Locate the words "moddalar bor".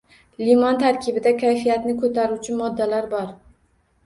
2.63-3.31